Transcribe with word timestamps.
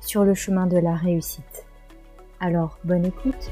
sur 0.00 0.24
le 0.24 0.34
chemin 0.34 0.66
de 0.66 0.78
la 0.78 0.94
réussite. 0.94 1.66
Alors, 2.40 2.78
bonne 2.84 3.06
écoute 3.06 3.50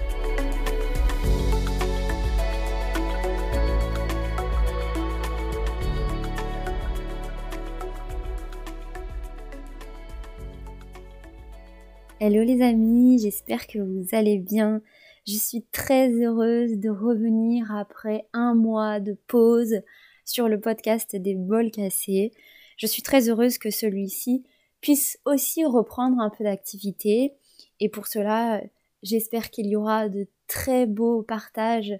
Hello 12.20 12.42
les 12.42 12.62
amis, 12.62 13.20
j'espère 13.20 13.68
que 13.68 13.78
vous 13.78 14.08
allez 14.10 14.38
bien. 14.38 14.82
Je 15.24 15.34
suis 15.34 15.62
très 15.70 16.10
heureuse 16.10 16.78
de 16.78 16.90
revenir 16.90 17.70
après 17.72 18.26
un 18.32 18.54
mois 18.54 18.98
de 18.98 19.16
pause 19.28 19.82
sur 20.24 20.48
le 20.48 20.58
podcast 20.58 21.14
des 21.14 21.36
bols 21.36 21.70
cassés. 21.70 22.32
Je 22.76 22.86
suis 22.88 23.02
très 23.02 23.28
heureuse 23.28 23.58
que 23.58 23.70
celui-ci 23.70 24.44
puisse 24.80 25.18
aussi 25.24 25.64
reprendre 25.64 26.20
un 26.20 26.30
peu 26.30 26.44
d'activité. 26.44 27.34
Et 27.80 27.88
pour 27.88 28.06
cela, 28.06 28.60
j'espère 29.02 29.50
qu'il 29.50 29.66
y 29.66 29.76
aura 29.76 30.08
de 30.08 30.26
très 30.46 30.86
beaux 30.86 31.22
partages 31.22 31.92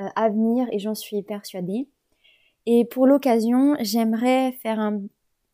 euh, 0.00 0.08
à 0.16 0.28
venir 0.28 0.66
et 0.72 0.78
j'en 0.78 0.94
suis 0.94 1.22
persuadée. 1.22 1.88
Et 2.66 2.84
pour 2.84 3.06
l'occasion, 3.06 3.76
j'aimerais 3.80 4.52
faire 4.52 4.78
un, 4.80 5.02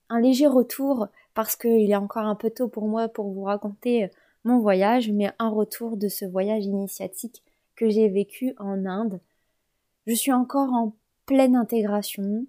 un, 0.08 0.20
léger 0.20 0.46
retour 0.46 1.08
parce 1.34 1.56
qu'il 1.56 1.90
est 1.90 1.96
encore 1.96 2.24
un 2.24 2.34
peu 2.34 2.50
tôt 2.50 2.68
pour 2.68 2.88
moi 2.88 3.08
pour 3.08 3.32
vous 3.32 3.44
raconter 3.44 4.04
euh, 4.04 4.08
mon 4.44 4.58
voyage, 4.58 5.10
mais 5.10 5.32
un 5.38 5.48
retour 5.48 5.96
de 5.96 6.08
ce 6.08 6.24
voyage 6.24 6.64
initiatique 6.64 7.42
que 7.74 7.88
j'ai 7.88 8.08
vécu 8.08 8.54
en 8.58 8.86
Inde. 8.86 9.20
Je 10.06 10.14
suis 10.14 10.32
encore 10.32 10.72
en 10.72 10.94
pleine 11.26 11.56
intégration. 11.56 12.46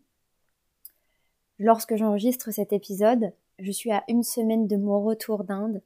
Lorsque 1.59 1.95
j'enregistre 1.95 2.51
cet 2.51 2.71
épisode, 2.71 3.33
je 3.59 3.71
suis 3.71 3.91
à 3.91 4.03
une 4.07 4.23
semaine 4.23 4.67
de 4.67 4.77
mon 4.77 5.03
retour 5.03 5.43
d'Inde 5.43 5.81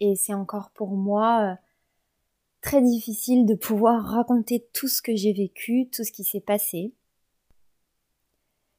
et 0.00 0.16
c'est 0.16 0.34
encore 0.34 0.70
pour 0.70 0.90
moi 0.90 1.52
euh, 1.52 1.54
très 2.60 2.82
difficile 2.82 3.46
de 3.46 3.54
pouvoir 3.54 4.04
raconter 4.04 4.66
tout 4.72 4.88
ce 4.88 5.02
que 5.02 5.14
j'ai 5.14 5.32
vécu, 5.32 5.88
tout 5.90 6.04
ce 6.04 6.12
qui 6.12 6.24
s'est 6.24 6.40
passé. 6.40 6.92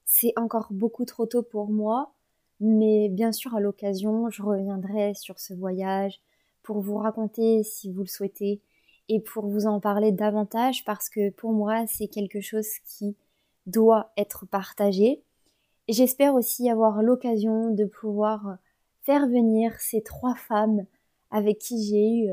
C'est 0.06 0.34
encore 0.36 0.68
beaucoup 0.72 1.06
trop 1.06 1.26
tôt 1.26 1.44
pour 1.44 1.70
moi, 1.70 2.14
mais 2.60 3.10
bien 3.10 3.32
sûr 3.32 3.56
à 3.56 3.60
l'occasion, 3.60 4.30
je 4.30 4.42
reviendrai 4.42 5.14
sur 5.14 5.40
ce 5.40 5.54
voyage 5.54 6.20
pour 6.64 6.82
vous 6.82 6.98
raconter 6.98 7.64
si 7.64 7.92
vous 7.92 8.02
le 8.02 8.08
souhaitez 8.08 8.62
et 9.10 9.20
pour 9.22 9.48
vous 9.48 9.68
en 9.68 9.80
parler 9.80 10.12
davantage 10.12 10.84
parce 10.84 11.08
que 11.10 11.30
pour 11.30 11.54
moi 11.54 11.88
c'est 11.88 12.08
quelque 12.08 12.42
chose 12.42 12.68
qui 12.86 13.16
doit 13.66 14.12
être 14.18 14.46
partagé 14.46 15.24
J'espère 15.88 16.36
aussi 16.36 16.70
avoir 16.70 17.02
l'occasion 17.02 17.72
de 17.72 17.86
pouvoir 17.86 18.58
faire 19.04 19.28
venir 19.28 19.80
ces 19.80 20.02
trois 20.02 20.36
femmes 20.36 20.86
avec 21.32 21.60
qui 21.60 21.82
j'ai 21.84 22.10
eu 22.10 22.30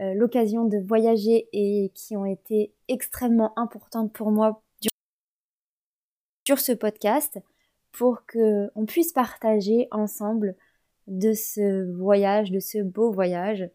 euh, 0.00 0.14
l'occasion 0.14 0.64
de 0.64 0.78
voyager 0.78 1.48
et 1.52 1.90
qui 1.94 2.16
ont 2.16 2.24
été 2.24 2.72
extrêmement 2.88 3.52
importantes 3.58 4.12
pour 4.12 4.30
moi 4.30 4.62
sur 6.46 6.60
ce 6.60 6.72
podcast 6.72 7.38
pour 7.92 8.24
que 8.24 8.70
on 8.74 8.86
puisse 8.86 9.12
partager 9.12 9.86
ensemble 9.90 10.56
de 11.08 11.34
ce 11.34 11.90
voyage, 11.92 12.50
de 12.50 12.60
ce 12.60 12.78
beau 12.78 13.10
voyage 13.10 13.68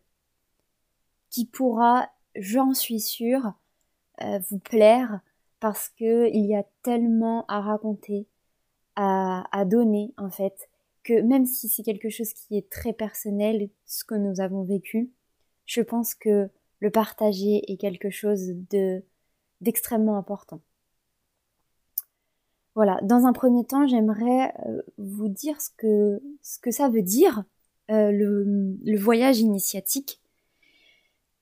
qui 1.29 1.45
pourra, 1.45 2.09
j'en 2.35 2.73
suis 2.73 2.99
sûre, 2.99 3.53
euh, 4.21 4.39
vous 4.49 4.59
plaire 4.59 5.19
parce 5.59 5.89
que 5.89 6.29
il 6.29 6.45
y 6.45 6.55
a 6.55 6.63
tellement 6.83 7.45
à 7.47 7.59
raconter, 7.59 8.27
à, 8.95 9.65
donner 9.65 10.13
en 10.17 10.29
fait 10.29 10.69
que 11.03 11.21
même 11.21 11.45
si 11.45 11.67
c'est 11.67 11.83
quelque 11.83 12.09
chose 12.09 12.33
qui 12.33 12.57
est 12.57 12.69
très 12.69 12.93
personnel, 12.93 13.69
ce 13.85 14.03
que 14.03 14.15
nous 14.15 14.39
avons 14.39 14.63
vécu, 14.63 15.11
je 15.65 15.81
pense 15.81 16.15
que 16.15 16.49
le 16.79 16.91
partager 16.91 17.61
est 17.71 17.77
quelque 17.77 18.09
chose 18.09 18.53
de 18.69 19.03
d'extrêmement 19.61 20.17
important. 20.17 20.59
Voilà, 22.75 22.99
dans 23.03 23.25
un 23.25 23.33
premier 23.33 23.65
temps, 23.65 23.87
j'aimerais 23.87 24.53
euh, 24.65 24.81
vous 24.97 25.29
dire 25.29 25.61
ce 25.61 25.69
que 25.77 26.21
ce 26.41 26.59
que 26.59 26.71
ça 26.71 26.89
veut 26.89 27.01
dire 27.01 27.43
euh, 27.91 28.11
le, 28.11 28.77
le 28.83 28.97
voyage 28.97 29.39
initiatique. 29.39 30.19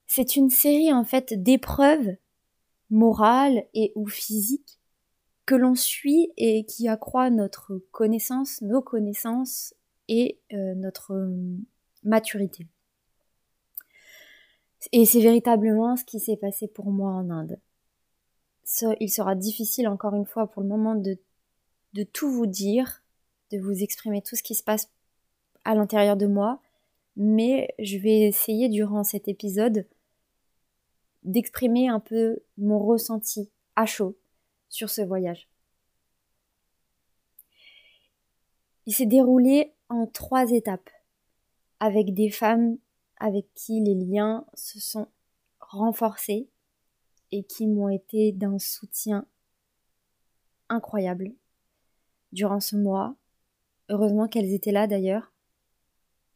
C'est 0.06 0.36
une 0.36 0.50
série 0.50 0.92
en 0.92 1.04
fait 1.04 1.42
d'épreuves 1.42 2.16
morales 2.90 3.64
et 3.74 3.92
ou 3.96 4.06
physiques 4.06 4.78
l'on 5.54 5.74
suit 5.74 6.32
et 6.36 6.64
qui 6.64 6.88
accroît 6.88 7.30
notre 7.30 7.78
connaissance, 7.90 8.60
nos 8.62 8.82
connaissances 8.82 9.74
et 10.08 10.40
euh, 10.52 10.74
notre 10.74 11.12
euh, 11.14 11.56
maturité. 12.04 12.66
Et 14.90 15.04
c'est 15.04 15.20
véritablement 15.20 15.96
ce 15.96 16.04
qui 16.04 16.18
s'est 16.18 16.36
passé 16.36 16.66
pour 16.66 16.90
moi 16.90 17.12
en 17.12 17.30
Inde. 17.30 17.60
il 19.00 19.08
sera 19.08 19.34
difficile 19.34 19.86
encore 19.88 20.14
une 20.14 20.26
fois 20.26 20.50
pour 20.50 20.62
le 20.62 20.68
moment 20.68 20.96
de 20.96 21.16
tout 22.12 22.30
vous 22.30 22.46
dire, 22.46 23.02
de 23.52 23.58
vous 23.58 23.82
exprimer 23.82 24.22
tout 24.22 24.34
ce 24.34 24.42
qui 24.42 24.54
se 24.54 24.62
passe 24.62 24.90
à 25.64 25.74
l'intérieur 25.74 26.16
de 26.16 26.26
moi, 26.26 26.60
mais 27.16 27.74
je 27.78 27.98
vais 27.98 28.22
essayer 28.22 28.68
durant 28.68 29.04
cet 29.04 29.28
épisode 29.28 29.86
d'exprimer 31.22 31.88
un 31.88 32.00
peu 32.00 32.40
mon 32.58 32.78
ressenti 32.78 33.50
à 33.76 33.86
chaud 33.86 34.16
sur 34.72 34.88
ce 34.88 35.02
voyage. 35.02 35.48
Il 38.86 38.94
s'est 38.94 39.06
déroulé 39.06 39.74
en 39.90 40.06
trois 40.06 40.50
étapes, 40.50 40.90
avec 41.78 42.14
des 42.14 42.30
femmes 42.30 42.78
avec 43.18 43.46
qui 43.54 43.80
les 43.80 43.94
liens 43.94 44.44
se 44.54 44.80
sont 44.80 45.06
renforcés 45.60 46.48
et 47.30 47.44
qui 47.44 47.68
m'ont 47.68 47.90
été 47.90 48.32
d'un 48.32 48.58
soutien 48.58 49.26
incroyable 50.68 51.32
durant 52.32 52.58
ce 52.58 52.74
mois. 52.74 53.14
Heureusement 53.90 54.26
qu'elles 54.26 54.52
étaient 54.52 54.72
là 54.72 54.86
d'ailleurs. 54.86 55.32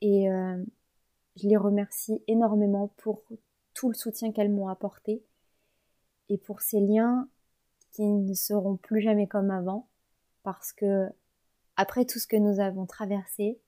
Et 0.03 0.31
euh, 0.31 0.63
je 1.37 1.49
les 1.49 1.57
remercie 1.57 2.23
énormément 2.29 2.89
pour 2.99 3.25
tout 3.73 3.89
le 3.89 3.95
soutien 3.95 4.31
qu'elles 4.31 4.53
m'ont 4.53 4.69
apporté 4.69 5.25
et 6.29 6.39
pour 6.39 6.61
ces 6.61 6.81
liens 6.81 7.29
qui 7.97 8.05
ne 8.05 8.34
seront 8.34 8.77
plus 8.77 9.01
jamais 9.01 9.27
comme 9.27 9.51
avant 9.51 9.89
parce 10.43 10.73
que 10.73 11.09
après 11.77 12.05
tout 12.05 12.19
ce 12.19 12.27
que 12.27 12.37
nous 12.37 12.61
avons 12.61 12.84
traversé, 12.84 13.59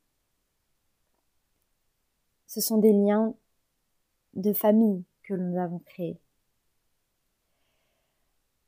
ce 2.47 2.61
sont 2.61 2.77
des 2.79 2.93
liens 2.93 3.35
de 4.35 4.53
famille 4.53 5.05
que 5.23 5.35
nous 5.35 5.59
avons 5.59 5.79
créés. 5.79 6.21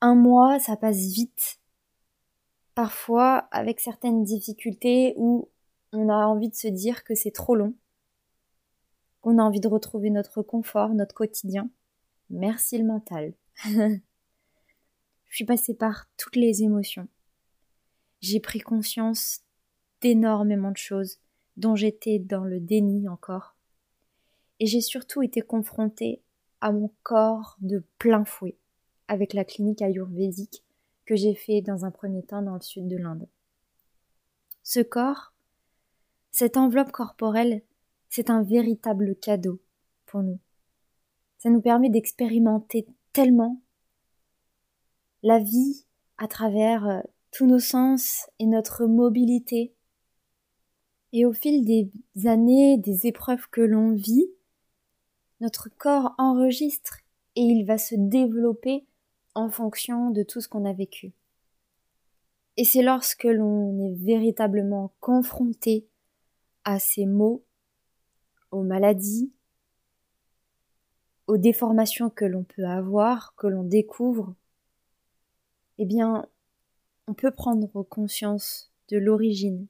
Un 0.01 0.15
mois, 0.15 0.59
ça 0.59 0.77
passe 0.77 0.97
vite. 0.97 1.61
Parfois, 2.75 3.49
avec 3.51 3.81
certaines 3.81 4.25
difficultés 4.25 5.12
où 5.19 5.51
on 5.93 6.09
a 6.09 6.27
envie 6.27 6.49
de 6.49 6.55
se 6.55 6.69
dire 6.69 7.05
que 7.05 7.15
c'est 7.15 7.33
trop 7.33 7.55
long, 7.55 7.75
qu'on 9.21 9.39
a 9.39 9.43
envie 9.43 9.61
de 9.61 9.69
retrouver 9.69 10.09
notre 10.09 10.43
confort, 10.43 10.95
notre 10.95 11.15
quotidien. 11.15 11.69
Merci 12.31 12.79
le 12.79 12.85
mental. 12.85 13.35
Je 15.31 15.37
suis 15.37 15.44
passée 15.44 15.75
par 15.75 16.09
toutes 16.17 16.37
les 16.37 16.65
émotions. 16.65 17.09
J'ai 18.21 18.41
pris 18.41 18.59
conscience 18.59 19.41
d'énormément 20.00 20.73
de 20.73 20.77
choses 20.77 21.19
dont 21.56 21.77
j'étais 21.77 22.19
dans 22.19 22.44
le 22.44 22.59
déni 22.59 23.09
encore. 23.09 23.56
Et 24.59 24.67
j'ai 24.67 24.81
surtout 24.81 25.23
été 25.23 25.41
confrontée 25.41 26.21
à 26.61 26.73
mon 26.73 26.93
corps 27.05 27.56
de 27.61 27.85
plein 27.99 28.25
fouet 28.25 28.56
avec 29.06 29.32
la 29.32 29.44
clinique 29.44 29.82
ayurvédique 29.82 30.65
que 31.06 31.15
j'ai 31.15 31.35
fait 31.35 31.61
dans 31.62 31.85
un 31.85 31.91
premier 31.91 32.25
temps 32.25 32.43
dans 32.43 32.55
le 32.55 32.61
sud 32.61 32.88
de 32.88 32.97
l'Inde. 32.97 33.29
Ce 34.65 34.81
corps, 34.81 35.33
cette 36.33 36.56
enveloppe 36.56 36.93
corporelle, 36.93 37.62
c'est 38.09 38.31
un 38.31 38.43
véritable 38.43 39.15
cadeau 39.17 39.61
pour 40.06 40.23
nous. 40.23 40.41
Ça 41.38 41.50
nous 41.50 41.61
permet 41.61 41.88
d'expérimenter 41.88 42.87
tellement 43.12 43.61
la 45.23 45.39
vie 45.39 45.87
à 46.19 46.29
travers 46.29 46.87
euh, 46.87 47.01
tous 47.31 47.47
nos 47.47 47.59
sens 47.59 48.29
et 48.39 48.47
notre 48.47 48.87
mobilité. 48.87 49.75
Et 51.13 51.27
au 51.27 51.33
fil 51.33 51.65
des 51.65 51.91
années, 52.27 52.79
des 52.79 53.07
épreuves 53.07 53.49
que 53.51 53.61
l'on 53.61 53.93
vit, 53.93 54.31
notre 55.41 55.69
corps 55.77 56.15
enregistre 56.19 56.99
et 57.37 57.43
il 57.43 57.65
va 57.65 57.79
se 57.79 57.95
développer 57.97 58.87
en 59.35 59.51
fonction 59.51 60.11
de 60.11 60.23
tout 60.23 60.41
ce 60.41 60.49
qu'on 60.49 60.65
a 60.65 60.73
vécu. 60.73 61.13
Et 62.57 62.65
c'est 62.65 62.83
lorsque 62.83 63.25
l'on 63.25 63.79
est 63.79 63.95
véritablement 63.95 64.93
confronté 65.01 65.89
à 66.65 66.79
ces 66.79 67.07
maux, 67.07 67.45
aux 68.51 68.63
maladies, 68.63 69.33
aux 71.27 71.39
déformations 71.39 72.11
que 72.11 72.25
l'on 72.25 72.43
peut 72.43 72.67
avoir, 72.67 73.35
que 73.37 73.47
l'on 73.47 73.63
découvre, 73.63 74.35
eh 75.82 75.87
bien, 75.87 76.27
on 77.06 77.15
peut 77.15 77.31
prendre 77.31 77.82
conscience 77.85 78.71
de 78.91 78.99
l'origine. 78.99 79.67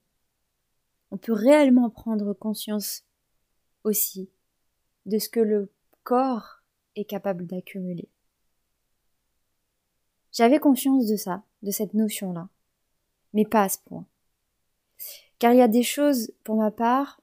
On 1.12 1.18
peut 1.18 1.32
réellement 1.32 1.88
prendre 1.88 2.32
conscience 2.32 3.04
aussi 3.84 4.28
de 5.06 5.20
ce 5.20 5.28
que 5.28 5.38
le 5.38 5.70
corps 6.02 6.62
est 6.96 7.04
capable 7.04 7.46
d'accumuler. 7.46 8.08
J'avais 10.32 10.58
conscience 10.58 11.06
de 11.06 11.14
ça, 11.14 11.44
de 11.62 11.70
cette 11.70 11.94
notion-là, 11.94 12.48
mais 13.32 13.44
pas 13.44 13.62
à 13.62 13.68
ce 13.68 13.78
point. 13.78 14.04
Car 15.38 15.52
il 15.52 15.58
y 15.58 15.62
a 15.62 15.68
des 15.68 15.84
choses, 15.84 16.32
pour 16.42 16.56
ma 16.56 16.72
part, 16.72 17.20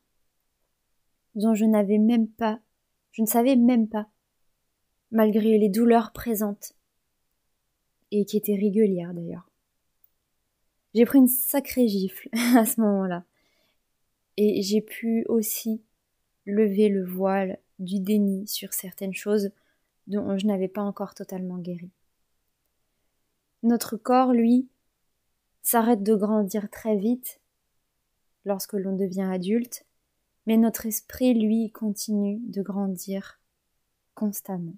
dont 1.36 1.54
je 1.54 1.66
n'avais 1.66 1.98
même 1.98 2.30
pas, 2.30 2.62
je 3.12 3.22
ne 3.22 3.28
savais 3.28 3.58
même 3.58 3.90
pas, 3.90 4.08
malgré 5.12 5.58
les 5.58 5.70
douleurs 5.70 6.14
présentes, 6.14 6.77
et 8.12 8.26
qui 8.26 8.38
étaient 8.38 8.56
régulières 8.56 9.14
d'ailleurs. 9.14 9.50
J'ai 10.94 11.06
pris 11.06 11.20
une 11.20 11.28
sacrée 11.28 11.88
gifle 11.88 12.30
à 12.56 12.66
ce 12.66 12.82
moment-là, 12.82 13.24
et 14.38 14.62
j'ai 14.62 14.82
pu 14.82 15.26
aussi 15.28 15.82
lever 16.46 16.90
le 16.90 17.06
voile 17.06 17.60
du 17.80 18.00
déni 18.00 18.48
sur 18.48 18.74
certaines 18.74 19.14
choses 19.14 19.52
dont 20.08 20.38
je 20.38 20.48
n'avais 20.48 20.68
pas 20.68 20.82
encore 20.82 21.14
totalement 21.14 21.58
guéri. 21.58 21.92
Notre 23.64 23.98
corps, 23.98 24.34
lui, 24.34 24.70
s'arrête 25.62 26.04
de 26.04 26.16
grandir 26.16 26.70
très 26.70 26.96
vite 26.96 27.42
lorsque 28.46 28.74
l'on 28.74 28.96
devient 28.96 29.30
adulte, 29.30 29.86
mais 30.46 30.56
notre 30.56 30.86
esprit, 30.86 31.34
lui, 31.34 31.72
continue 31.72 32.40
de 32.48 32.62
grandir 32.62 33.40
constamment. 34.16 34.78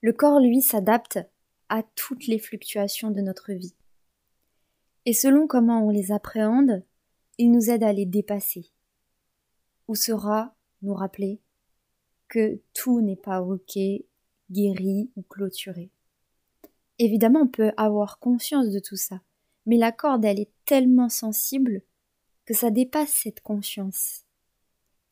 Le 0.00 0.12
corps, 0.12 0.40
lui, 0.40 0.62
s'adapte 0.62 1.18
à 1.68 1.82
toutes 1.82 2.26
les 2.26 2.38
fluctuations 2.38 3.10
de 3.10 3.20
notre 3.20 3.52
vie. 3.52 3.74
Et 5.04 5.12
selon 5.12 5.46
comment 5.46 5.84
on 5.86 5.90
les 5.90 6.12
appréhende, 6.12 6.84
il 7.38 7.50
nous 7.50 7.70
aide 7.70 7.82
à 7.82 7.92
les 7.92 8.06
dépasser. 8.06 8.70
Ou 9.88 9.94
sera 9.94 10.54
nous 10.82 10.94
rappeler 10.94 11.40
que 12.28 12.60
tout 12.74 13.00
n'est 13.00 13.16
pas 13.16 13.42
ok, 13.42 13.78
guéri 14.50 15.10
ou 15.16 15.22
clôturé. 15.22 15.90
Évidemment, 16.98 17.42
on 17.42 17.48
peut 17.48 17.72
avoir 17.76 18.18
conscience 18.18 18.70
de 18.70 18.80
tout 18.80 18.96
ça, 18.96 19.20
mais 19.66 19.76
la 19.78 19.92
corde, 19.92 20.24
elle 20.24 20.40
est 20.40 20.52
tellement 20.64 21.08
sensible 21.08 21.82
que 22.44 22.54
ça 22.54 22.70
dépasse 22.70 23.10
cette 23.10 23.40
conscience. 23.40 24.24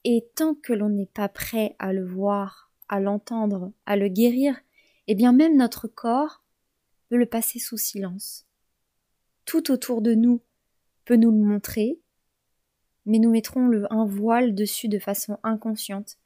Et 0.05 0.29
tant 0.35 0.55
que 0.55 0.73
l'on 0.73 0.89
n'est 0.89 1.07
pas 1.07 1.29
prêt 1.29 1.75
à 1.79 1.93
le 1.93 2.05
voir, 2.05 2.71
à 2.89 3.01
l'entendre, 3.01 3.73
à 3.87 3.97
le 3.97 4.09
guérir, 4.09 4.61
eh 5.07 5.15
bien 5.15 5.33
même 5.33 5.57
notre 5.57 5.89
corps 5.89 6.43
peut 7.09 7.17
le 7.17 7.27
passer 7.27 7.59
sous 7.59 7.77
silence. 7.77 8.47
Tout 9.45 9.71
autour 9.71 10.03
de 10.03 10.15
nous 10.15 10.41
peut 11.05 11.17
nous 11.17 11.31
le 11.31 11.39
montrer, 11.39 12.01
mais 13.05 13.19
nous 13.19 13.31
mettrons 13.31 13.71
un 13.91 14.05
voile 14.05 14.55
dessus 14.55 14.89
de 14.89 14.99
façon 14.99 15.39
inconsciente, 15.43 16.19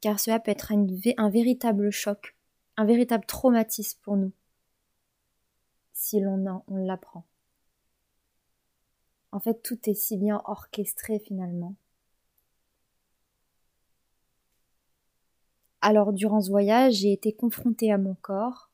car 0.00 0.18
cela 0.18 0.40
peut 0.40 0.50
être 0.50 0.72
un 0.72 1.30
véritable 1.30 1.90
choc, 1.90 2.36
un 2.76 2.84
véritable 2.84 3.24
traumatisme 3.26 4.00
pour 4.02 4.16
nous 4.16 4.32
si 5.96 6.20
l'on 6.20 6.62
on 6.68 6.76
l'apprend. 6.76 7.24
En 9.32 9.40
fait, 9.40 9.62
tout 9.62 9.78
est 9.88 9.94
si 9.94 10.18
bien 10.18 10.42
orchestré 10.44 11.18
finalement. 11.18 11.74
Alors, 15.88 16.12
durant 16.12 16.40
ce 16.40 16.50
voyage, 16.50 16.94
j'ai 16.94 17.12
été 17.12 17.32
confrontée 17.32 17.92
à 17.92 17.96
mon 17.96 18.16
corps, 18.16 18.72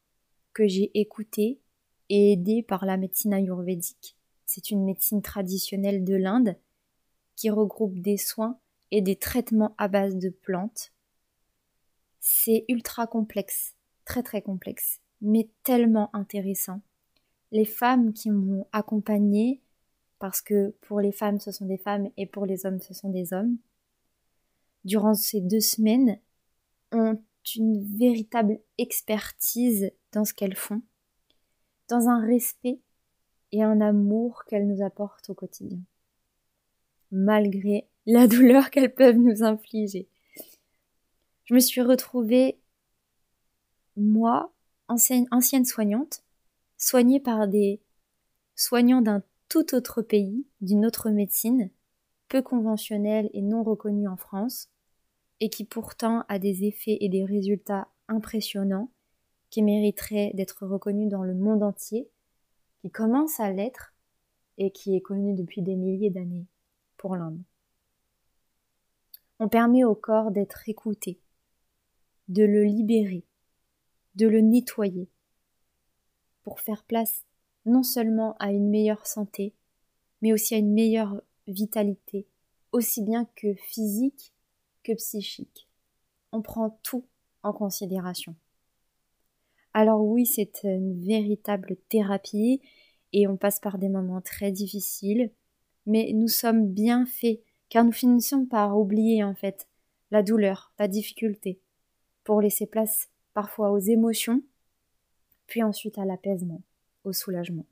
que 0.54 0.66
j'ai 0.66 0.90
écouté 0.98 1.60
et 2.08 2.32
aidé 2.32 2.62
par 2.62 2.86
la 2.86 2.96
médecine 2.96 3.34
ayurvédique. 3.34 4.16
C'est 4.46 4.70
une 4.70 4.82
médecine 4.82 5.20
traditionnelle 5.20 6.04
de 6.04 6.14
l'Inde 6.14 6.56
qui 7.36 7.50
regroupe 7.50 7.98
des 7.98 8.16
soins 8.16 8.58
et 8.90 9.02
des 9.02 9.16
traitements 9.16 9.74
à 9.76 9.88
base 9.88 10.16
de 10.16 10.30
plantes. 10.30 10.94
C'est 12.18 12.64
ultra 12.70 13.06
complexe, 13.06 13.74
très 14.06 14.22
très 14.22 14.40
complexe, 14.40 15.02
mais 15.20 15.50
tellement 15.64 16.08
intéressant 16.16 16.80
les 17.50 17.66
femmes 17.66 18.14
qui 18.14 18.30
m'ont 18.30 18.66
accompagnée, 18.72 19.60
parce 20.18 20.40
que 20.40 20.74
pour 20.80 20.98
les 20.98 21.12
femmes 21.12 21.40
ce 21.40 21.52
sont 21.52 21.66
des 21.66 21.76
femmes 21.76 22.08
et 22.16 22.24
pour 22.24 22.46
les 22.46 22.64
hommes 22.64 22.80
ce 22.80 22.94
sont 22.94 23.10
des 23.10 23.34
hommes, 23.34 23.58
durant 24.86 25.12
ces 25.12 25.42
deux 25.42 25.60
semaines, 25.60 26.18
ont 26.92 27.22
une 27.56 27.82
véritable 27.96 28.60
expertise 28.78 29.90
dans 30.12 30.24
ce 30.24 30.32
qu'elles 30.34 30.56
font, 30.56 30.82
dans 31.88 32.08
un 32.08 32.24
respect 32.24 32.78
et 33.50 33.62
un 33.62 33.80
amour 33.80 34.44
qu'elles 34.46 34.66
nous 34.66 34.84
apportent 34.84 35.30
au 35.30 35.34
quotidien, 35.34 35.80
malgré 37.10 37.88
la 38.06 38.26
douleur 38.28 38.70
qu'elles 38.70 38.94
peuvent 38.94 39.16
nous 39.16 39.42
infliger. 39.42 40.08
Je 41.44 41.54
me 41.54 41.60
suis 41.60 41.82
retrouvée, 41.82 42.58
moi, 43.96 44.52
ancienne, 44.88 45.64
soignante, 45.64 46.22
soignée 46.78 47.20
par 47.20 47.48
des 47.48 47.80
soignants 48.54 49.02
d'un 49.02 49.22
tout 49.48 49.74
autre 49.74 50.02
pays, 50.02 50.46
d'une 50.60 50.86
autre 50.86 51.10
médecine, 51.10 51.70
peu 52.28 52.40
conventionnelle 52.40 53.28
et 53.34 53.42
non 53.42 53.62
reconnue 53.62 54.08
en 54.08 54.16
France, 54.16 54.70
et 55.43 55.49
qui 55.49 55.65
pourtant 55.65 56.25
a 56.29 56.39
des 56.39 56.63
effets 56.63 56.99
et 57.01 57.08
des 57.08 57.25
résultats 57.25 57.89
impressionnants, 58.06 58.93
qui 59.51 59.61
mériteraient 59.61 60.31
d'être 60.34 60.65
reconnus 60.69 61.11
dans 61.11 61.25
le 61.25 61.34
monde 61.34 61.65
entier, 61.65 62.08
qui 62.81 62.93
commence 62.93 63.41
à 63.41 63.51
l'être 63.51 63.93
et 64.56 64.70
qui 64.70 64.94
est 64.94 65.01
connu 65.01 65.34
depuis 65.34 65.61
des 65.61 65.75
milliers 65.75 66.11
d'années 66.11 66.46
pour 66.96 67.17
l'Inde. 67.17 67.43
On 69.41 69.49
permet 69.49 69.82
au 69.82 69.96
corps 69.96 70.31
d'être 70.31 70.69
écouté, 70.69 71.19
de 72.29 72.44
le 72.44 72.63
libérer, 72.63 73.25
de 74.15 74.29
le 74.29 74.43
nettoyer, 74.43 75.11
pour 76.44 76.61
faire 76.61 76.84
place 76.84 77.25
non 77.67 77.82
seulement 77.82 78.37
à 78.39 78.53
une 78.53 78.70
meilleure 78.70 79.08
santé, 79.08 79.56
mais 80.20 80.32
aussi 80.32 80.55
à 80.55 80.58
une 80.58 80.72
meilleure 80.72 81.20
vitalité, 81.49 82.29
aussi 82.70 83.03
bien 83.03 83.25
que 83.34 83.55
physique 83.55 84.31
que 84.82 84.93
psychique. 84.93 85.69
On 86.32 86.43
prend 86.43 86.79
tout 86.82 87.06
en 87.43 87.53
considération. 87.53 88.34
Alors 89.74 90.03
oui, 90.05 90.27
c'est 90.27 90.65
une 90.65 91.03
véritable 91.05 91.77
thérapie 91.89 92.60
et 93.12 93.27
on 93.27 93.36
passe 93.36 93.60
par 93.60 93.79
des 93.79 93.89
moments 93.89 94.20
très 94.20 94.53
difficiles, 94.53 95.31
mais 95.86 96.12
nous 96.15 96.29
sommes 96.29 96.69
bien 96.69 97.06
faits 97.06 97.41
car 97.69 97.84
nous 97.84 97.93
finissons 97.93 98.44
par 98.44 98.79
oublier 98.79 99.24
en 99.24 99.34
fait 99.34 99.67
la 100.10 100.22
douleur, 100.22 100.72
la 100.79 100.89
difficulté, 100.89 101.60
pour 102.24 102.41
laisser 102.41 102.67
place 102.67 103.08
parfois 103.32 103.70
aux 103.70 103.79
émotions 103.79 104.43
puis 105.53 105.62
ensuite 105.62 105.98
à 105.98 106.06
l'apaisement, 106.06 106.62
au 107.05 107.12
soulagement. 107.12 107.67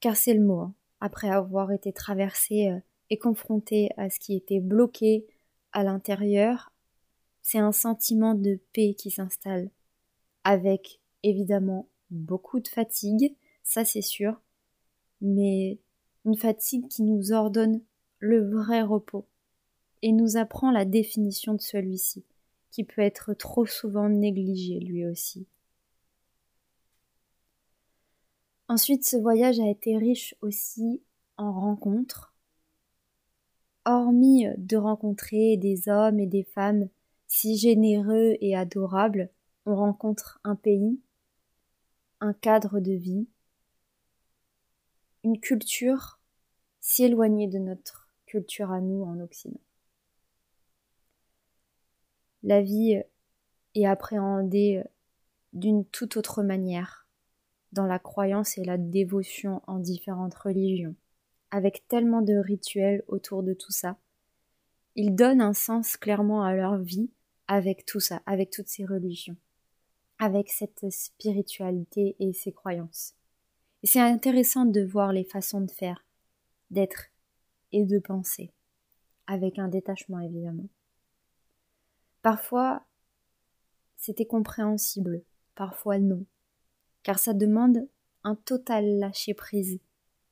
Car 0.00 0.16
c'est 0.16 0.34
le 0.34 0.44
mot, 0.44 0.60
hein. 0.60 0.74
après 1.00 1.30
avoir 1.30 1.72
été 1.72 1.94
traversé 1.94 2.68
euh, 2.68 2.78
et 3.12 3.18
confronté 3.18 3.90
à 3.98 4.08
ce 4.08 4.18
qui 4.18 4.34
était 4.34 4.58
bloqué 4.58 5.26
à 5.72 5.84
l'intérieur, 5.84 6.72
c'est 7.42 7.58
un 7.58 7.70
sentiment 7.70 8.34
de 8.34 8.58
paix 8.72 8.94
qui 8.94 9.10
s'installe, 9.10 9.68
avec 10.44 10.98
évidemment 11.22 11.90
beaucoup 12.08 12.58
de 12.58 12.68
fatigue, 12.68 13.36
ça 13.64 13.84
c'est 13.84 14.00
sûr, 14.00 14.40
mais 15.20 15.78
une 16.24 16.38
fatigue 16.38 16.88
qui 16.88 17.02
nous 17.02 17.32
ordonne 17.32 17.82
le 18.18 18.48
vrai 18.48 18.80
repos 18.80 19.26
et 20.00 20.12
nous 20.12 20.38
apprend 20.38 20.70
la 20.70 20.86
définition 20.86 21.52
de 21.52 21.60
celui-ci, 21.60 22.24
qui 22.70 22.82
peut 22.82 23.02
être 23.02 23.34
trop 23.34 23.66
souvent 23.66 24.08
négligé 24.08 24.80
lui 24.80 25.04
aussi. 25.04 25.46
Ensuite, 28.68 29.04
ce 29.04 29.18
voyage 29.18 29.60
a 29.60 29.68
été 29.68 29.98
riche 29.98 30.34
aussi 30.40 31.02
en 31.36 31.52
rencontres. 31.52 32.31
Hormis 33.84 34.46
de 34.58 34.76
rencontrer 34.76 35.56
des 35.56 35.88
hommes 35.88 36.20
et 36.20 36.26
des 36.26 36.44
femmes 36.44 36.88
si 37.26 37.56
généreux 37.56 38.36
et 38.40 38.56
adorables, 38.56 39.30
on 39.66 39.74
rencontre 39.74 40.40
un 40.44 40.54
pays, 40.54 41.00
un 42.20 42.32
cadre 42.32 42.78
de 42.78 42.92
vie, 42.92 43.26
une 45.24 45.40
culture 45.40 46.20
si 46.80 47.04
éloignée 47.04 47.48
de 47.48 47.58
notre 47.58 48.08
culture 48.26 48.70
à 48.70 48.80
nous 48.80 49.02
en 49.02 49.18
Occident. 49.20 49.60
La 52.42 52.60
vie 52.60 53.00
est 53.74 53.86
appréhendée 53.86 54.82
d'une 55.52 55.84
toute 55.84 56.16
autre 56.16 56.42
manière 56.42 57.06
dans 57.72 57.86
la 57.86 57.98
croyance 57.98 58.58
et 58.58 58.64
la 58.64 58.78
dévotion 58.78 59.62
en 59.66 59.78
différentes 59.78 60.34
religions, 60.34 60.94
avec 61.52 61.86
tellement 61.86 62.22
de 62.22 62.34
rituels 62.34 63.04
autour 63.06 63.42
de 63.42 63.52
tout 63.52 63.70
ça. 63.70 63.98
Ils 64.96 65.14
donnent 65.14 65.42
un 65.42 65.52
sens 65.52 65.98
clairement 65.98 66.42
à 66.42 66.54
leur 66.54 66.78
vie 66.78 67.10
avec 67.46 67.84
tout 67.84 68.00
ça, 68.00 68.22
avec 68.24 68.50
toutes 68.50 68.68
ces 68.68 68.86
religions, 68.86 69.36
avec 70.18 70.50
cette 70.50 70.90
spiritualité 70.90 72.16
et 72.18 72.32
ces 72.32 72.52
croyances. 72.52 73.14
C'est 73.84 74.00
intéressant 74.00 74.64
de 74.64 74.80
voir 74.80 75.12
les 75.12 75.24
façons 75.24 75.60
de 75.60 75.70
faire, 75.70 76.06
d'être 76.70 77.08
et 77.70 77.84
de 77.84 77.98
penser, 77.98 78.50
avec 79.26 79.58
un 79.58 79.68
détachement 79.68 80.20
évidemment. 80.20 80.68
Parfois, 82.22 82.82
c'était 83.98 84.26
compréhensible, 84.26 85.22
parfois 85.54 85.98
non, 85.98 86.24
car 87.02 87.18
ça 87.18 87.34
demande 87.34 87.86
un 88.24 88.36
total 88.36 88.98
lâcher-prise 88.98 89.80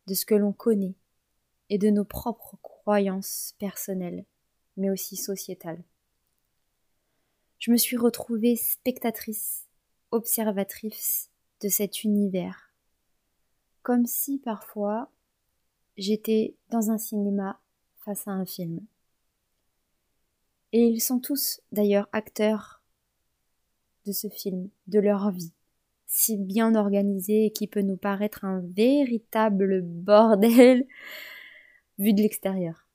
de 0.07 0.15
ce 0.15 0.25
que 0.25 0.35
l'on 0.35 0.53
connaît 0.53 0.95
et 1.71 1.79
de 1.79 1.89
nos 1.89 2.05
propres 2.05 2.59
croyances 2.62 3.55
personnelles, 3.59 4.27
mais 4.77 4.91
aussi 4.91 5.17
sociétales. 5.17 5.83
Je 7.59 7.71
me 7.71 7.77
suis 7.77 7.97
retrouvée 7.97 8.57
spectatrice, 8.57 9.67
observatrice 10.11 11.31
de 11.62 11.69
cet 11.69 12.03
univers, 12.03 12.73
comme 13.83 14.07
si 14.07 14.39
parfois 14.39 15.11
j'étais 15.97 16.57
dans 16.71 16.91
un 16.91 16.99
cinéma 16.99 17.61
face 18.05 18.27
à 18.27 18.33
un 18.33 18.47
film. 18.47 18.81
Et 20.73 20.85
ils 20.85 21.00
sont 21.00 21.21
tous 21.21 21.61
d'ailleurs 21.73 22.09
acteurs 22.12 22.83
de 24.07 24.12
ce 24.12 24.29
film, 24.29 24.71
de 24.87 24.99
leur 24.99 25.31
vie, 25.31 25.53
si 26.07 26.37
bien 26.37 26.75
organisé 26.75 27.47
et 27.47 27.53
qui 27.53 27.67
peut 27.67 27.83
nous 27.83 27.97
paraître 27.97 28.45
un 28.45 28.61
véritable 28.61 29.83
bordel 29.83 30.87
vu 32.00 32.12
de 32.12 32.23
l'extérieur. 32.23 32.88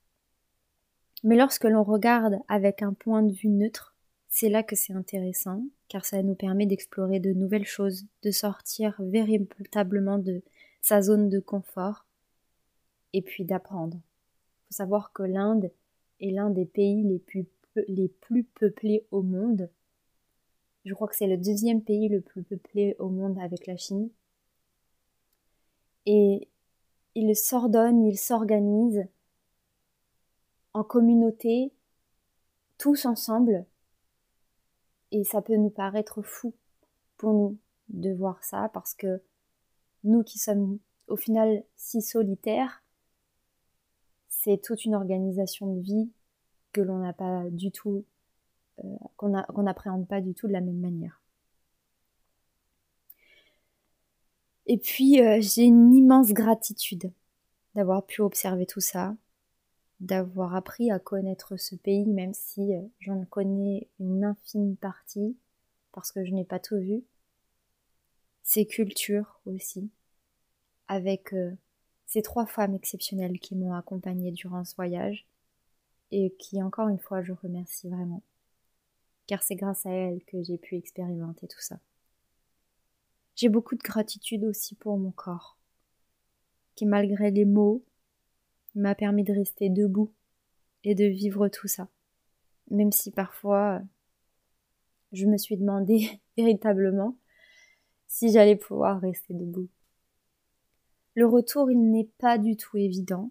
Mais 1.24 1.36
lorsque 1.36 1.64
l'on 1.64 1.82
regarde 1.82 2.38
avec 2.48 2.82
un 2.82 2.92
point 2.92 3.22
de 3.22 3.32
vue 3.32 3.48
neutre, 3.48 3.94
c'est 4.28 4.50
là 4.50 4.62
que 4.62 4.76
c'est 4.76 4.92
intéressant, 4.92 5.64
car 5.88 6.04
ça 6.04 6.22
nous 6.22 6.34
permet 6.34 6.66
d'explorer 6.66 7.20
de 7.20 7.32
nouvelles 7.32 7.64
choses, 7.64 8.04
de 8.22 8.30
sortir 8.30 8.94
véritablement 8.98 10.18
de 10.18 10.42
sa 10.82 11.00
zone 11.00 11.30
de 11.30 11.40
confort, 11.40 12.04
et 13.12 13.22
puis 13.22 13.44
d'apprendre. 13.44 13.96
Il 13.96 14.66
faut 14.66 14.74
savoir 14.74 15.12
que 15.12 15.22
l'Inde 15.22 15.70
est 16.20 16.30
l'un 16.30 16.50
des 16.50 16.66
pays 16.66 17.02
les 17.02 17.18
plus 17.18 17.46
les 17.88 18.08
plus 18.08 18.44
peuplés 18.44 19.06
au 19.10 19.22
monde. 19.22 19.70
Je 20.84 20.94
crois 20.94 21.08
que 21.08 21.16
c'est 21.16 21.26
le 21.26 21.36
deuxième 21.36 21.82
pays 21.82 22.08
le 22.08 22.20
plus 22.20 22.42
peuplé 22.42 22.96
au 22.98 23.08
monde 23.08 23.38
avec 23.38 23.66
la 23.66 23.76
Chine. 23.76 24.08
Et 26.06 26.48
ils 27.16 27.34
s'ordonnent, 27.34 28.04
ils 28.04 28.18
s'organisent 28.18 29.08
en 30.74 30.84
communauté, 30.84 31.72
tous 32.76 33.06
ensemble. 33.06 33.64
Et 35.12 35.24
ça 35.24 35.40
peut 35.40 35.56
nous 35.56 35.70
paraître 35.70 36.20
fou 36.20 36.52
pour 37.16 37.32
nous 37.32 37.56
de 37.88 38.12
voir 38.12 38.44
ça 38.44 38.68
parce 38.74 38.92
que 38.92 39.22
nous 40.04 40.22
qui 40.24 40.38
sommes 40.38 40.78
au 41.08 41.16
final 41.16 41.64
si 41.74 42.02
solitaires, 42.02 42.84
c'est 44.28 44.60
toute 44.62 44.84
une 44.84 44.94
organisation 44.94 45.74
de 45.74 45.80
vie 45.80 46.10
que 46.72 46.82
l'on 46.82 46.98
n'a 46.98 47.14
pas 47.14 47.44
du 47.48 47.70
tout, 47.70 48.04
euh, 48.84 48.96
qu'on 49.16 49.62
n'appréhende 49.62 50.06
pas 50.06 50.20
du 50.20 50.34
tout 50.34 50.48
de 50.48 50.52
la 50.52 50.60
même 50.60 50.80
manière. 50.80 51.22
Et 54.66 54.78
puis 54.78 55.20
euh, 55.20 55.38
j'ai 55.40 55.62
une 55.62 55.92
immense 55.92 56.32
gratitude 56.32 57.12
d'avoir 57.74 58.04
pu 58.04 58.20
observer 58.22 58.66
tout 58.66 58.80
ça, 58.80 59.16
d'avoir 60.00 60.54
appris 60.54 60.90
à 60.90 60.98
connaître 60.98 61.56
ce 61.56 61.76
pays, 61.76 62.06
même 62.06 62.34
si 62.34 62.74
euh, 62.74 62.82
j'en 63.00 63.24
connais 63.26 63.88
une 64.00 64.24
infime 64.24 64.76
partie, 64.76 65.36
parce 65.92 66.12
que 66.12 66.24
je 66.24 66.32
n'ai 66.32 66.44
pas 66.44 66.58
tout 66.58 66.78
vu. 66.78 67.04
Ces 68.42 68.66
cultures 68.66 69.40
aussi, 69.46 69.90
avec 70.88 71.34
ces 72.06 72.22
trois 72.22 72.46
femmes 72.46 72.74
exceptionnelles 72.74 73.40
qui 73.40 73.56
m'ont 73.56 73.74
accompagnée 73.74 74.30
durant 74.30 74.64
ce 74.64 74.76
voyage, 74.76 75.26
et 76.12 76.30
qui 76.38 76.62
encore 76.62 76.88
une 76.88 76.98
fois 76.98 77.22
je 77.22 77.32
remercie 77.32 77.88
vraiment, 77.88 78.22
car 79.26 79.42
c'est 79.42 79.56
grâce 79.56 79.86
à 79.86 79.90
elle 79.90 80.22
que 80.24 80.42
j'ai 80.42 80.58
pu 80.58 80.76
expérimenter 80.76 81.48
tout 81.48 81.60
ça. 81.60 81.78
J'ai 83.36 83.50
beaucoup 83.50 83.76
de 83.76 83.82
gratitude 83.82 84.44
aussi 84.44 84.74
pour 84.74 84.96
mon 84.98 85.10
corps, 85.10 85.58
qui 86.74 86.86
malgré 86.86 87.30
les 87.30 87.44
mots 87.44 87.84
m'a 88.74 88.94
permis 88.94 89.24
de 89.24 89.32
rester 89.34 89.68
debout 89.68 90.12
et 90.84 90.94
de 90.94 91.04
vivre 91.04 91.48
tout 91.48 91.68
ça, 91.68 91.88
même 92.70 92.92
si 92.92 93.10
parfois 93.10 93.82
je 95.12 95.26
me 95.26 95.36
suis 95.36 95.58
demandé 95.58 96.20
véritablement 96.38 97.16
si 98.06 98.32
j'allais 98.32 98.56
pouvoir 98.56 99.00
rester 99.00 99.34
debout. 99.34 99.68
Le 101.14 101.26
retour, 101.26 101.70
il 101.70 101.90
n'est 101.90 102.08
pas 102.18 102.38
du 102.38 102.56
tout 102.56 102.78
évident, 102.78 103.30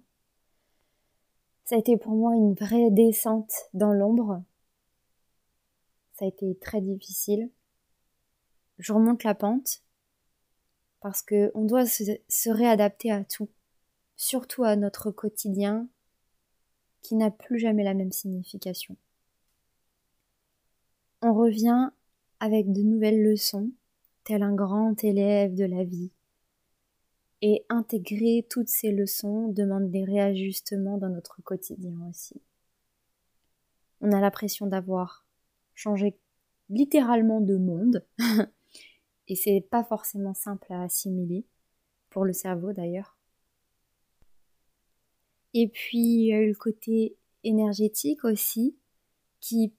ça 1.63 1.77
a 1.77 1.79
été 1.79 1.97
pour 1.97 2.13
moi 2.13 2.35
une 2.35 2.53
vraie 2.53 2.91
descente 2.91 3.51
dans 3.73 3.91
l'ombre. 3.91 4.43
Ça 6.13 6.25
a 6.25 6.27
été 6.27 6.55
très 6.59 6.79
difficile. 6.79 7.49
Je 8.77 8.93
remonte 8.93 9.23
la 9.23 9.33
pente 9.33 9.81
parce 11.05 11.21
que 11.21 11.51
on 11.53 11.65
doit 11.65 11.85
se, 11.85 12.03
se 12.27 12.49
réadapter 12.49 13.11
à 13.11 13.23
tout, 13.23 13.47
surtout 14.15 14.63
à 14.63 14.75
notre 14.75 15.11
quotidien 15.11 15.87
qui 17.03 17.13
n'a 17.13 17.29
plus 17.29 17.59
jamais 17.59 17.83
la 17.83 17.93
même 17.93 18.11
signification. 18.11 18.97
On 21.21 21.35
revient 21.35 21.91
avec 22.39 22.71
de 22.71 22.81
nouvelles 22.81 23.21
leçons, 23.21 23.69
tel 24.23 24.41
un 24.41 24.55
grand 24.55 25.03
élève 25.03 25.53
de 25.53 25.65
la 25.65 25.83
vie, 25.83 26.09
et 27.43 27.67
intégrer 27.69 28.47
toutes 28.49 28.69
ces 28.69 28.91
leçons 28.91 29.49
demande 29.49 29.91
des 29.91 30.05
réajustements 30.05 30.97
dans 30.97 31.09
notre 31.09 31.39
quotidien 31.43 31.99
aussi. 32.09 32.41
On 34.01 34.11
a 34.11 34.19
l'impression 34.19 34.65
d'avoir 34.65 35.23
changé 35.75 36.17
littéralement 36.69 37.41
de 37.41 37.57
monde 37.57 38.03
et 39.27 39.35
c'est 39.35 39.61
pas 39.69 39.83
forcément 39.83 40.33
simple 40.33 40.71
à 40.71 40.83
assimiler 40.83 41.45
pour 42.09 42.25
le 42.25 42.33
cerveau 42.33 42.73
d'ailleurs. 42.73 43.17
Et 45.53 45.67
puis 45.67 45.99
il 45.99 46.25
y 46.27 46.33
a 46.33 46.41
eu 46.41 46.49
le 46.49 46.55
côté 46.55 47.17
énergétique 47.43 48.23
aussi 48.23 48.75
qui 49.39 49.73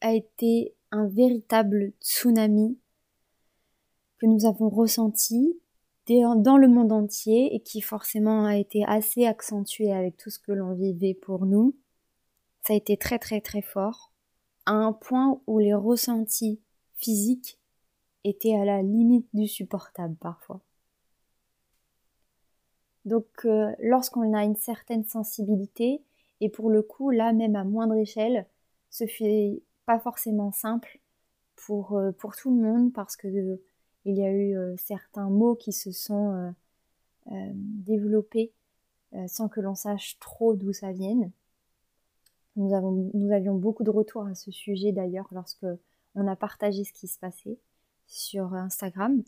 a 0.00 0.12
été 0.12 0.74
un 0.90 1.06
véritable 1.08 1.92
tsunami 2.00 2.78
que 4.18 4.26
nous 4.26 4.46
avons 4.46 4.68
ressenti 4.68 5.58
dans 6.08 6.56
le 6.56 6.68
monde 6.68 6.92
entier 6.92 7.54
et 7.54 7.60
qui 7.60 7.80
forcément 7.80 8.46
a 8.46 8.56
été 8.56 8.84
assez 8.86 9.26
accentué 9.26 9.92
avec 9.92 10.16
tout 10.16 10.30
ce 10.30 10.38
que 10.38 10.52
l'on 10.52 10.72
vivait 10.72 11.14
pour 11.14 11.44
nous. 11.44 11.76
Ça 12.62 12.72
a 12.72 12.76
été 12.76 12.96
très 12.96 13.18
très 13.18 13.40
très 13.40 13.62
fort, 13.62 14.12
à 14.64 14.72
un 14.72 14.92
point 14.92 15.40
où 15.46 15.58
les 15.58 15.74
ressentis 15.74 16.60
physiques 16.96 17.57
étaient 18.24 18.56
à 18.56 18.64
la 18.64 18.82
limite 18.82 19.28
du 19.32 19.46
supportable 19.46 20.16
parfois. 20.16 20.60
Donc 23.04 23.26
euh, 23.44 23.72
lorsqu'on 23.80 24.34
a 24.34 24.44
une 24.44 24.56
certaine 24.56 25.04
sensibilité, 25.04 26.02
et 26.40 26.48
pour 26.48 26.70
le 26.70 26.82
coup 26.82 27.10
là 27.10 27.32
même 27.32 27.56
à 27.56 27.64
moindre 27.64 27.96
échelle, 27.96 28.46
ce 28.90 29.06
fait 29.06 29.62
pas 29.86 29.98
forcément 29.98 30.52
simple 30.52 31.00
pour, 31.56 31.96
euh, 31.96 32.12
pour 32.12 32.36
tout 32.36 32.54
le 32.54 32.62
monde 32.62 32.92
parce 32.92 33.16
que 33.16 33.58
il 34.08 34.16
y 34.16 34.24
a 34.24 34.30
eu 34.30 34.56
euh, 34.56 34.74
certains 34.78 35.28
mots 35.28 35.54
qui 35.54 35.72
se 35.72 35.92
sont 35.92 36.32
euh, 36.32 36.50
euh, 37.32 37.52
développés 37.54 38.52
sans 39.26 39.48
que 39.48 39.60
l'on 39.62 39.74
sache 39.74 40.18
trop 40.18 40.54
d'où 40.54 40.74
ça 40.74 40.92
vienne. 40.92 41.30
Nous, 42.56 42.74
avons, 42.74 43.10
nous 43.14 43.32
avions 43.32 43.54
beaucoup 43.54 43.82
de 43.82 43.88
retours 43.88 44.26
à 44.26 44.34
ce 44.34 44.50
sujet 44.50 44.92
d'ailleurs 44.92 45.26
lorsque 45.30 45.64
on 46.14 46.26
a 46.26 46.36
partagé 46.36 46.84
ce 46.84 46.92
qui 46.92 47.08
se 47.08 47.18
passait 47.18 47.58
sur 48.08 48.54
Instagram. 48.54 49.22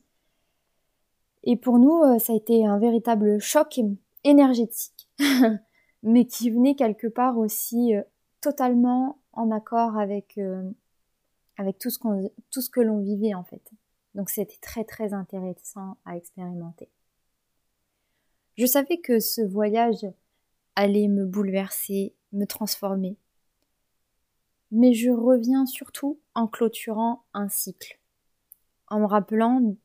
Et 1.44 1.56
pour 1.56 1.78
nous, 1.78 2.18
ça 2.18 2.32
a 2.32 2.36
été 2.36 2.66
un 2.66 2.78
véritable 2.78 3.38
choc 3.40 3.80
énergétique, 4.24 5.08
mais 6.02 6.26
qui 6.26 6.50
venait 6.50 6.74
quelque 6.74 7.06
part 7.06 7.38
aussi 7.38 7.92
totalement 8.40 9.20
en 9.32 9.50
accord 9.50 9.96
avec, 9.96 10.32
ce 10.36 10.72
tout 11.78 12.60
ce 12.60 12.70
que 12.70 12.80
l'on 12.80 13.00
vivait 13.00 13.34
en 13.34 13.44
fait. 13.44 13.70
Donc 14.14 14.28
c'était 14.28 14.58
très 14.60 14.84
très 14.84 15.14
intéressant 15.14 15.96
à 16.04 16.16
expérimenter. 16.16 16.88
Je 18.56 18.66
savais 18.66 18.98
que 18.98 19.20
ce 19.20 19.40
voyage 19.40 20.06
allait 20.74 21.08
me 21.08 21.24
bouleverser, 21.24 22.14
me 22.32 22.44
transformer. 22.44 23.16
Mais 24.72 24.92
je 24.92 25.10
reviens 25.10 25.66
surtout 25.66 26.20
en 26.34 26.46
clôturant 26.46 27.24
un 27.34 27.48
cycle, 27.48 27.99
en 28.90 29.00
me 29.00 29.06
rappelant 29.06 29.76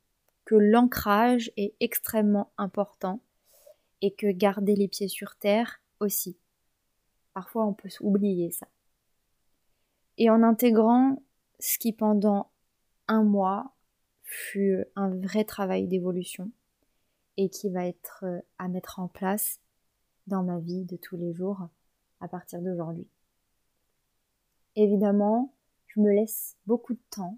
que 0.44 0.56
l'ancrage 0.56 1.52
est 1.58 1.76
extrêmement 1.80 2.52
important 2.58 3.22
et 4.02 4.14
que 4.14 4.32
garder 4.32 4.76
les 4.76 4.88
pieds 4.88 5.08
sur 5.08 5.36
terre 5.36 5.82
aussi. 6.00 6.38
Parfois 7.34 7.66
on 7.66 7.74
peut 7.74 7.90
oublier 8.02 8.52
ça. 8.52 8.68
Et 10.18 10.30
en 10.30 10.44
intégrant 10.44 11.22
ce 11.60 11.78
qui 11.78 11.94
pendant 11.94 12.52
un 13.08 13.24
mois 13.24 13.74
fut 14.24 14.84
un 14.96 15.10
vrai 15.10 15.46
travail 15.46 15.88
d'évolution 15.88 16.52
et 17.38 17.50
qui 17.50 17.70
va 17.70 17.86
être 17.86 18.24
euh, 18.24 18.40
à 18.58 18.68
mettre 18.68 19.00
en 19.00 19.08
place 19.08 19.60
dans 20.28 20.44
ma 20.44 20.60
vie 20.60 20.86
de 20.86 20.98
tous 20.98 21.18
les 21.18 21.34
jours 21.34 21.68
à 22.20 22.28
partir 22.28 22.62
d'aujourd'hui. 22.62 23.08
Évidemment, 24.76 25.54
je 25.88 26.00
me 26.00 26.12
laisse 26.12 26.58
beaucoup 26.66 26.94
de 26.94 27.02
temps, 27.10 27.38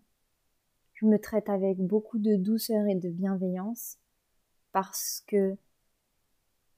je 0.98 1.06
me 1.06 1.20
traite 1.20 1.48
avec 1.48 1.78
beaucoup 1.78 2.18
de 2.18 2.36
douceur 2.36 2.88
et 2.88 2.96
de 2.96 3.10
bienveillance 3.10 4.00
parce 4.72 5.24
que 5.28 5.56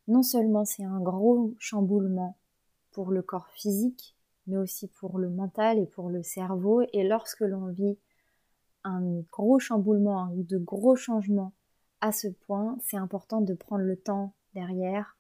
non 0.10 0.24
seulement 0.24 0.66
c'est 0.66 0.84
un 0.84 1.00
gros 1.00 1.56
chamboulement 1.58 2.38
pour 2.92 3.12
le 3.12 3.22
corps 3.22 3.48
physique, 3.52 4.18
mais 4.48 4.58
aussi 4.58 4.88
pour 4.88 5.20
le 5.20 5.30
mental 5.30 5.80
et 5.80 5.86
pour 5.86 6.10
le 6.10 6.22
cerveau. 6.22 6.82
Et 6.92 7.08
lorsque 7.08 7.42
l'on 7.42 7.68
vit 7.68 7.98
un 8.84 9.22
gros 9.32 9.58
chamboulement 9.58 10.30
ou 10.34 10.44
de 10.44 10.58
gros 10.58 10.98
changements 10.98 11.54
à 12.02 12.12
ce 12.12 12.28
point, 12.28 12.78
c'est 12.82 12.98
important 12.98 13.40
de 13.40 13.54
prendre 13.54 13.84
le 13.84 13.96
temps 13.96 14.34
derrière 14.54 15.18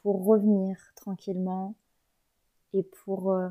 pour 0.00 0.24
revenir 0.24 0.78
tranquillement 0.96 1.74
et 2.72 2.82
pour 2.82 3.32
euh, 3.32 3.50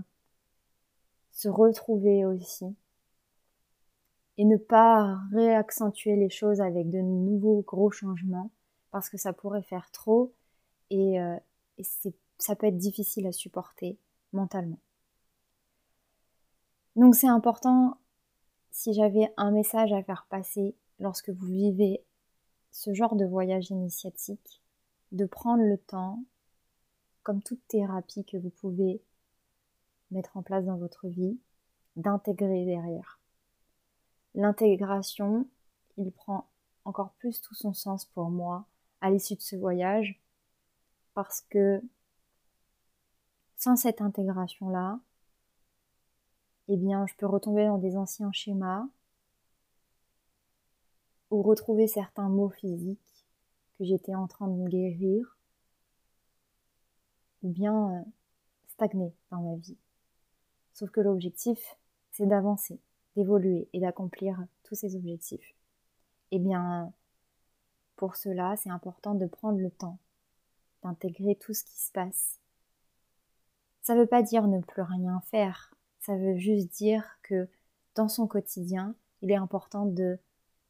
se 1.31 1.49
retrouver 1.49 2.25
aussi 2.25 2.75
et 4.37 4.45
ne 4.45 4.57
pas 4.57 5.19
réaccentuer 5.31 6.15
les 6.15 6.29
choses 6.29 6.61
avec 6.61 6.89
de 6.89 6.99
nouveaux 6.99 7.61
gros 7.61 7.91
changements 7.91 8.51
parce 8.91 9.09
que 9.09 9.17
ça 9.17 9.33
pourrait 9.33 9.63
faire 9.63 9.91
trop 9.91 10.33
et, 10.89 11.19
euh, 11.19 11.37
ça 12.37 12.55
peut 12.55 12.67
être 12.67 12.77
difficile 12.77 13.25
à 13.27 13.31
supporter 13.31 13.97
mentalement. 14.33 14.79
Donc 16.95 17.15
c'est 17.15 17.27
important, 17.27 17.97
si 18.71 18.93
j'avais 18.93 19.31
un 19.37 19.51
message 19.51 19.93
à 19.93 20.03
faire 20.03 20.27
passer 20.29 20.75
lorsque 20.99 21.29
vous 21.29 21.47
vivez 21.47 22.03
ce 22.71 22.93
genre 22.93 23.15
de 23.15 23.25
voyage 23.25 23.71
initiatique, 23.71 24.61
de 25.11 25.25
prendre 25.25 25.63
le 25.63 25.77
temps, 25.77 26.23
comme 27.23 27.41
toute 27.41 27.65
thérapie 27.67 28.25
que 28.25 28.37
vous 28.37 28.49
pouvez 28.49 29.01
mettre 30.11 30.37
en 30.37 30.43
place 30.43 30.65
dans 30.65 30.77
votre 30.77 31.07
vie, 31.07 31.39
d'intégrer 31.95 32.65
derrière. 32.65 33.19
L'intégration, 34.35 35.47
il 35.97 36.11
prend 36.11 36.47
encore 36.85 37.11
plus 37.13 37.41
tout 37.41 37.55
son 37.55 37.73
sens 37.73 38.05
pour 38.05 38.29
moi 38.29 38.65
à 39.01 39.11
l'issue 39.11 39.35
de 39.35 39.41
ce 39.41 39.55
voyage, 39.55 40.19
parce 41.13 41.41
que 41.49 41.81
sans 43.57 43.75
cette 43.75 44.01
intégration-là, 44.01 44.99
eh 46.67 46.77
bien, 46.77 47.05
je 47.05 47.13
peux 47.15 47.25
retomber 47.25 47.65
dans 47.65 47.77
des 47.77 47.97
anciens 47.97 48.31
schémas 48.31 48.87
ou 51.29 51.41
retrouver 51.41 51.87
certains 51.87 52.29
mots 52.29 52.49
physiques 52.49 53.25
que 53.77 53.85
j'étais 53.85 54.15
en 54.15 54.27
train 54.27 54.47
de 54.47 54.67
guérir 54.67 55.37
ou 57.41 57.49
bien 57.49 57.95
euh, 57.95 58.01
stagner 58.67 59.13
dans 59.31 59.41
ma 59.41 59.55
vie. 59.55 59.77
Sauf 60.73 60.89
que 60.89 61.01
l'objectif, 61.01 61.59
c'est 62.11 62.25
d'avancer, 62.25 62.79
d'évoluer 63.15 63.67
et 63.73 63.79
d'accomplir 63.79 64.37
tous 64.63 64.75
ces 64.75 64.95
objectifs. 64.95 65.53
Eh 66.31 66.39
bien, 66.39 66.91
pour 67.95 68.15
cela, 68.15 68.55
c'est 68.57 68.69
important 68.69 69.15
de 69.15 69.25
prendre 69.25 69.59
le 69.59 69.71
temps 69.71 69.99
d'intégrer 70.83 71.35
tout 71.35 71.53
ce 71.53 71.63
qui 71.63 71.79
se 71.79 71.91
passe 71.91 72.39
ça 73.83 73.95
ne 73.95 73.99
veut 73.99 74.07
pas 74.07 74.23
dire 74.23 74.47
ne 74.47 74.61
plus 74.61 74.81
rien 74.81 75.21
faire. 75.29 75.75
Ça 75.99 76.15
veut 76.15 76.37
juste 76.37 76.69
dire 76.73 77.19
que 77.21 77.47
dans 77.95 78.07
son 78.07 78.27
quotidien, 78.27 78.95
il 79.21 79.29
est 79.29 79.35
important 79.35 79.85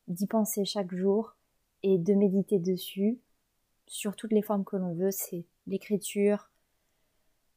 d'y 0.07 0.27
penser 0.27 0.65
chaque 0.65 0.93
jour 0.93 1.35
et 1.83 1.97
de 1.97 2.13
méditer 2.13 2.59
dessus 2.59 3.19
sur 3.85 4.15
toutes 4.15 4.33
les 4.33 4.41
formes 4.41 4.65
que 4.65 4.75
l'on 4.75 4.93
veut. 4.93 5.11
C'est 5.11 5.45
l'écriture, 5.67 6.49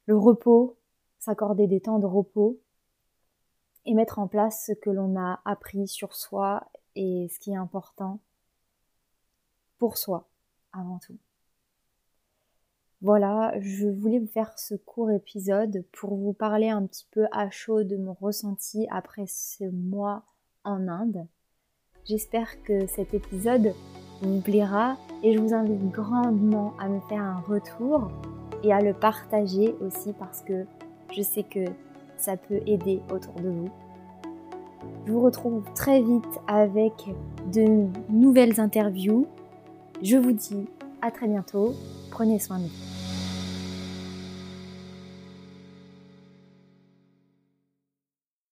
le 0.05 0.17
repos, 0.17 0.77
s'accorder 1.19 1.67
des 1.67 1.81
temps 1.81 1.99
de 1.99 2.07
repos 2.07 2.61
et 3.87 3.95
mettre 3.95 4.19
en 4.19 4.27
place 4.27 4.67
ce 4.67 4.73
que 4.73 4.91
l'on 4.91 5.19
a 5.19 5.41
appris 5.45 5.89
sur 5.89 6.15
soi 6.15 6.71
et 6.95 7.29
ce 7.33 7.39
qui 7.39 7.53
est 7.53 7.57
important 7.57 8.21
pour 9.79 9.97
soi 9.97 10.29
avant 10.73 10.99
tout. 10.99 11.19
Voilà, 13.03 13.55
je 13.61 13.87
voulais 13.87 14.19
vous 14.19 14.27
faire 14.27 14.59
ce 14.59 14.75
court 14.75 15.11
épisode 15.11 15.85
pour 15.93 16.17
vous 16.17 16.33
parler 16.33 16.71
un 16.71 16.87
petit 16.87 17.07
peu 17.11 17.27
à 17.31 17.51
chaud 17.51 17.85
de 17.85 17.97
mon 17.97 18.15
ressenti 18.15 18.87
après 18.91 19.27
ce 19.27 19.65
mois 19.65 20.25
en 20.65 20.89
Inde. 20.89 21.27
J'espère 22.05 22.63
que 22.63 22.87
cet 22.87 23.13
épisode 23.15 23.75
vous 24.23 24.41
plaira 24.41 24.97
et 25.23 25.35
je 25.35 25.39
vous 25.39 25.53
invite 25.53 25.91
grandement 25.91 26.75
à 26.79 26.89
me 26.89 27.01
faire 27.01 27.23
un 27.23 27.41
retour 27.41 28.11
et 28.63 28.73
à 28.73 28.81
le 28.81 28.95
partager 28.95 29.75
aussi 29.81 30.15
parce 30.15 30.41
que 30.41 30.65
je 31.13 31.21
sais 31.21 31.43
que 31.43 31.67
ça 32.19 32.37
peut 32.37 32.61
aider 32.67 33.01
autour 33.13 33.35
de 33.35 33.49
vous. 33.49 33.71
Je 35.07 35.13
vous 35.13 35.23
retrouve 35.23 35.63
très 35.75 36.03
vite 36.03 36.25
avec 36.47 36.93
de 37.53 37.87
nouvelles 38.11 38.61
interviews. 38.61 39.27
Je 40.03 40.17
vous 40.17 40.33
dis 40.33 40.67
à 41.03 41.11
très 41.11 41.29
bientôt. 41.29 41.75
Prenez 42.11 42.39
soin 42.39 42.59
de 42.59 42.65
vous. 42.65 42.96